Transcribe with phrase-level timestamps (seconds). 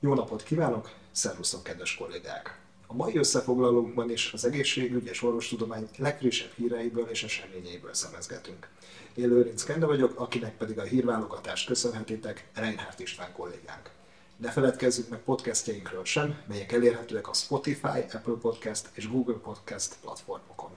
[0.00, 2.58] Jó napot kívánok, szervusztok kedves kollégák!
[2.86, 8.68] A mai összefoglalónkban is az egészségügy és orvostudomány legfrissebb híreiből és eseményeiből szemezgetünk.
[9.14, 13.90] Én Lőrinc Kende vagyok, akinek pedig a hírválogatást köszönhetitek Reinhardt István kollégánk.
[14.36, 20.70] Ne feledkezzünk meg podcastjainkről sem, melyek elérhetőek a Spotify, Apple Podcast és Google Podcast platformokon.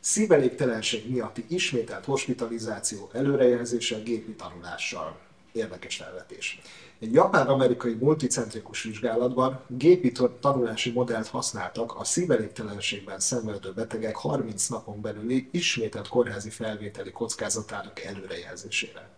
[0.00, 5.29] Szívelégtelenség miatti ismételt hospitalizáció előrejelzése gépi tanulással.
[5.52, 6.60] Érdekes felvetés.
[7.00, 15.48] Egy japán-amerikai multicentrikus vizsgálatban gépi tanulási modellt használtak a szívelégtelenségben szenvedő betegek 30 napon belüli
[15.52, 19.08] ismételt kórházi felvételi kockázatának előrejelzésére.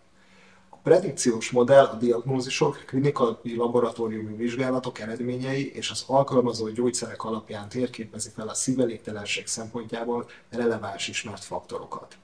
[0.69, 8.29] A predikciós modell a diagnózisok, klinikai laboratóriumi vizsgálatok eredményei és az alkalmazott gyógyszerek alapján térképezi
[8.35, 12.17] fel a szívelégtelenség szempontjából releváns ismert faktorokat.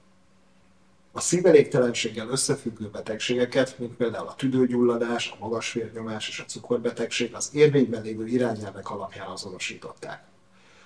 [1.12, 7.50] A szívelégtelenséggel összefüggő betegségeket, mint például a tüdőgyulladás, a magas vérnyomás és a cukorbetegség az
[7.52, 10.24] érvényben lévő irányelvek alapján azonosították.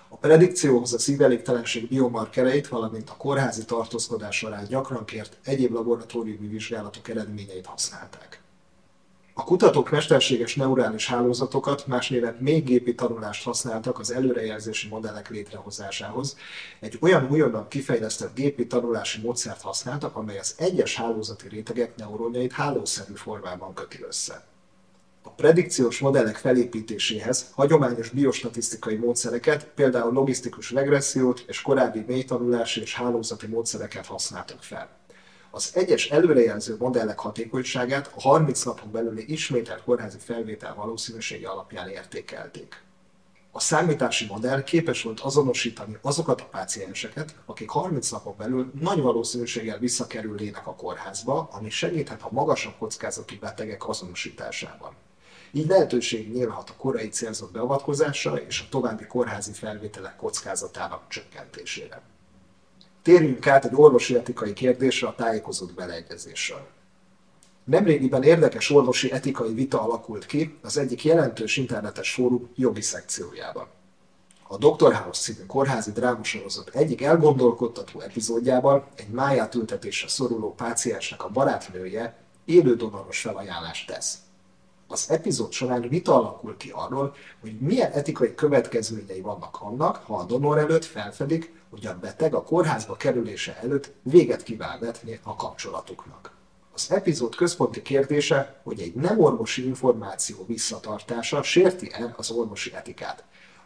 [0.09, 7.09] A predikcióhoz a szívelégtelenség biomarkereit, valamint a kórházi tartózkodás során gyakran kért egyéb laboratóriumi vizsgálatok
[7.09, 8.44] eredményeit használták.
[9.37, 16.37] A kutatók mesterséges neurális hálózatokat, más néven még gépi tanulást használtak az előrejelzési modellek létrehozásához.
[16.81, 23.15] Egy olyan újonnan kifejlesztett gépi tanulási módszert használtak, amely az egyes hálózati rétegek neuronjait hálószerű
[23.15, 24.45] formában köti össze.
[25.23, 33.47] A predikciós modellek felépítéséhez hagyományos biostatisztikai módszereket, például logisztikus regressziót és korábbi mélytanulási és hálózati
[33.47, 34.89] módszereket használtak fel.
[35.55, 42.83] Az egyes előrejelző modellek hatékonyságát a 30 napon belüli ismételt kórházi felvétel valószínűsége alapján értékelték.
[43.51, 49.79] A számítási modell képes volt azonosítani azokat a pácienseket, akik 30 napon belül nagy valószínűséggel
[49.79, 54.93] visszakerülnének a kórházba, ami segíthet a magasabb kockázati betegek azonosításában.
[55.53, 62.03] Így lehetőség nyílhat a korai célzott beavatkozásra és a további kórházi felvételek kockázatának csökkentésére.
[63.05, 66.67] Térjünk át egy orvosi etikai kérdésre a tájékozott beleegyezéssel.
[67.65, 73.67] Nemrégiben érdekes orvosi etikai vita alakult ki az egyik jelentős internetes fórum jogi szekciójában.
[74.49, 74.95] A Dr.
[74.95, 82.77] House című kórházi drámasorozat egyik elgondolkodtató epizódjában egy máját ültetésre szoruló páciensnek a barátnője élő
[82.77, 84.19] donoros felajánlást tesz.
[84.89, 90.25] Az epizód során vita alakul ki arról, hogy milyen etikai következményei vannak annak, ha a
[90.25, 96.33] donor előtt felfedik, hogy a beteg a kórházba kerülése előtt véget kíván vetni a kapcsolatuknak.
[96.75, 103.25] Az epizód központi kérdése, hogy egy nem orvosi információ visszatartása sérti-e az orvosi etikát.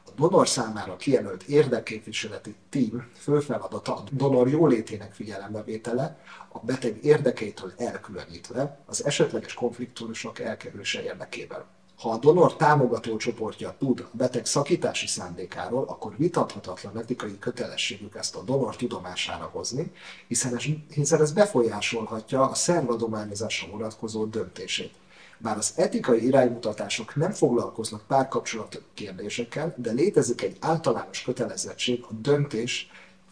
[0.09, 7.73] A donor számára kijelölt érdekképviseleti tím fő feladata a donor jólétének figyelembevétele, a beteg érdekeitől
[7.77, 11.65] elkülönítve az esetleges konfliktusok elkerülése érdekében.
[11.99, 18.37] Ha a donor támogató csoportja tud a beteg szakítási szándékáról, akkor vitathatatlan etikai kötelességük ezt
[18.37, 19.93] a donor tudomására hozni,
[20.29, 20.63] hiszen ez,
[20.95, 24.95] hiszen ez befolyásolhatja a szervadományozásra vonatkozó döntését.
[25.39, 32.91] Bár az etikai iránymutatások nem foglalkoznak párkapcsolat kérdésekkel, de létezik egy általános kötelezettség a döntés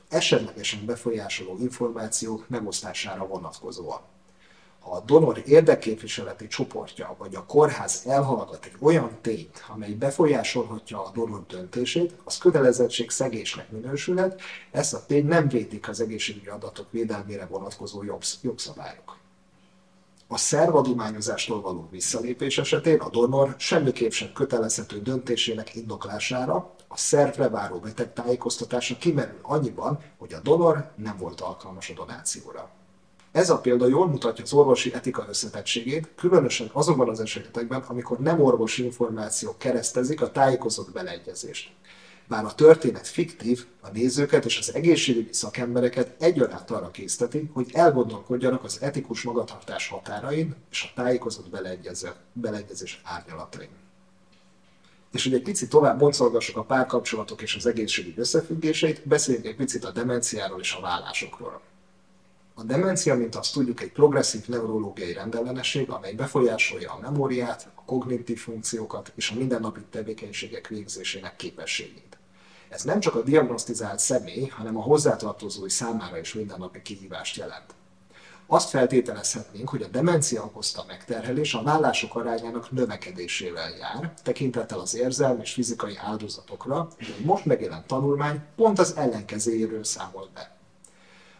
[0.08, 4.00] esetlegesen befolyásoló információk megosztására vonatkozóan
[4.86, 11.10] ha a donor érdekképviseleti csoportja vagy a kórház elhallgat egy olyan tényt, amely befolyásolhatja a
[11.14, 14.40] donor döntését, az kötelezettség szegésnek minősülhet,
[14.70, 18.02] ezt a tény nem védik az egészségügyi adatok védelmére vonatkozó
[18.42, 19.16] jogszabályok.
[20.28, 27.78] A szervadományozástól való visszalépés esetén a donor semmiképp sem kötelezhető döntésének indoklására a szervre váró
[27.78, 32.70] beteg tájékoztatása kimerül annyiban, hogy a donor nem volt alkalmas a donációra.
[33.32, 38.40] Ez a példa jól mutatja az orvosi etika összetettségét, különösen azokban az esetekben, amikor nem
[38.40, 41.70] orvosi információk keresztezik a tájékozott beleegyezést.
[42.28, 48.64] Bár a történet fiktív, a nézőket és az egészségügyi szakembereket egyaránt arra készteti, hogy elgondolkodjanak
[48.64, 51.48] az etikus magatartás határain és a tájékozott
[52.32, 53.68] beleegyezés árnyalatain.
[55.12, 59.84] És hogy egy picit tovább boncolgassuk a párkapcsolatok és az egészségügy összefüggéseit, beszéljünk egy picit
[59.84, 61.60] a demenciáról és a vállásokról.
[62.58, 68.38] A demencia, mint azt tudjuk, egy progresszív neurológiai rendellenesség, amely befolyásolja a memóriát, a kognitív
[68.38, 72.18] funkciókat és a mindennapi tevékenységek végzésének képességét.
[72.68, 77.74] Ez nem csak a diagnosztizált személy, hanem a hozzátartozói számára is mindennapi kihívást jelent.
[78.46, 85.40] Azt feltételezhetnénk, hogy a demencia okozta megterhelés a vállások arányának növekedésével jár, tekintettel az érzelmi
[85.42, 90.55] és fizikai áldozatokra, de most megjelent tanulmány pont az ellenkezőjéről számolt be.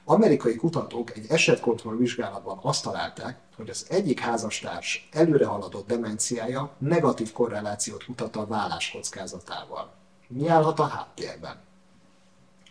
[0.08, 7.32] Amerikai kutatók egy esetkontroll vizsgálatban azt találták, hogy az egyik házastárs előre haladott demenciája negatív
[7.32, 9.93] korrelációt mutat a vállás kockázatával.
[10.29, 11.56] Mi állhat a háttérben?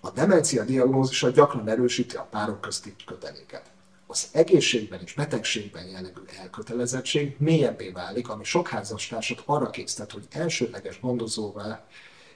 [0.01, 3.71] A demencia diagnózisa gyakran erősíti a párok közti köteléket.
[4.07, 10.99] Az egészségben és betegségben jellegű elkötelezettség mélyebbé válik, ami sok házastársat arra késztet, hogy elsődleges
[10.99, 11.85] gondozóvá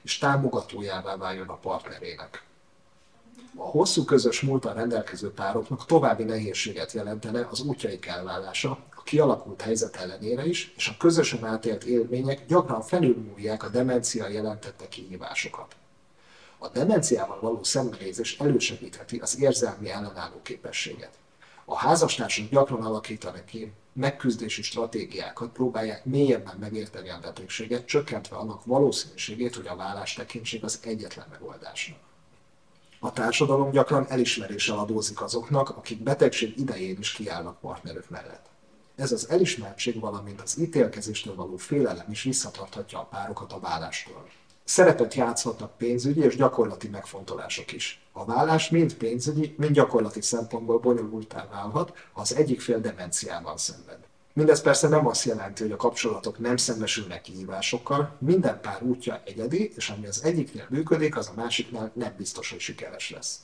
[0.02, 2.48] és támogatójává váljon a partnerének.
[3.56, 9.96] A hosszú közös múltan rendelkező pároknak további nehézséget jelentene az útjaik elválása, a kialakult helyzet
[9.96, 15.76] ellenére is, és a közösen átélt élmények gyakran felülmúlják a demencia jelentette kihívásokat.
[16.58, 21.18] A demenciával való szembenézés elősegítheti az érzelmi ellenálló képességet.
[21.64, 29.54] A házastársak gyakran alakítanak ki megküzdési stratégiákat, próbálják mélyebben megérteni a betegséget, csökkentve annak valószínűségét,
[29.54, 32.09] hogy a vállás tekintség az egyetlen megoldásnak.
[33.02, 38.46] A társadalom gyakran elismeréssel adózik azoknak, akik betegség idején is kiállnak partnerük mellett.
[38.96, 44.28] Ez az elismertség, valamint az ítélkezéstől való félelem is visszatarthatja a párokat a vállástól.
[44.64, 48.06] Szerepet játszhatnak pénzügyi és gyakorlati megfontolások is.
[48.12, 53.98] A vállás mind pénzügyi, mind gyakorlati szempontból bonyolultá válhat, ha az egyik fél demenciában szenved.
[54.40, 59.72] Mindez persze nem azt jelenti, hogy a kapcsolatok nem szembesülnek kihívásokkal, minden pár útja egyedi,
[59.76, 63.40] és ami az egyiknél működik, az a másiknál nem biztos, hogy sikeres lesz.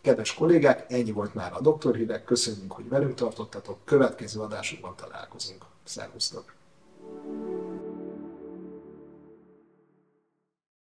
[0.00, 5.64] Kedves kollégák, ennyi volt már a Doktor Hideg, köszönjük, hogy velünk tartottatok, következő adásunkban találkozunk.
[5.84, 6.54] Szervusztok!